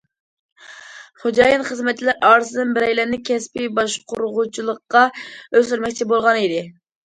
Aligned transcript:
خوجايىن 1.23 1.65
خىزمەتچىلەر 1.67 2.25
ئارىسىدىن 2.31 2.73
بىرەيلەننى 2.79 3.21
كەسپىي 3.31 3.71
باشقۇرغۇچىلىققا 3.81 5.07
ئۆستۈرمەكچى 5.17 6.13
بولغانىدى. 6.15 6.69